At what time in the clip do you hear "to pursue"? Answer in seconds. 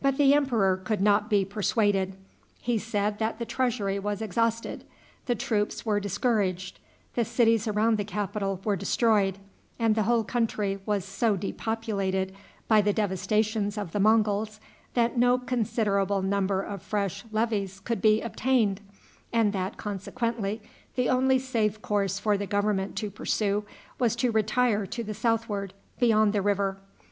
22.94-23.64